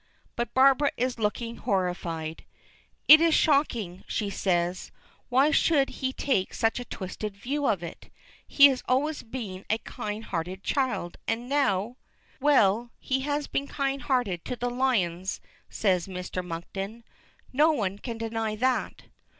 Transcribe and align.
But 0.35 0.55
Barbara 0.55 0.89
is 0.97 1.19
looking 1.19 1.57
horrified. 1.57 2.43
"It 3.07 3.21
is 3.21 3.35
shocking," 3.35 4.03
she 4.07 4.31
says. 4.31 4.89
"Why 5.29 5.51
should 5.51 5.89
he 5.89 6.11
take 6.11 6.55
such 6.55 6.79
a 6.79 6.85
twisted 6.85 7.37
view 7.37 7.67
of 7.67 7.83
it. 7.83 8.11
He 8.47 8.65
has 8.69 8.81
always 8.87 9.21
been 9.21 9.63
a 9.69 9.77
kind 9.77 10.23
hearted 10.25 10.63
child; 10.63 11.17
and 11.27 11.47
now" 11.47 11.97
"Well. 12.51 12.89
He 12.97 13.19
has 13.19 13.45
been 13.45 13.67
kind 13.67 14.01
hearted 14.01 14.43
to 14.45 14.55
the 14.55 14.71
lions," 14.71 15.39
says 15.69 16.07
Mr. 16.07 16.43
Monkton. 16.43 17.03
"No 17.53 17.71
one 17.71 17.99
can 17.99 18.17
deny 18.17 18.55
that." 18.55 19.03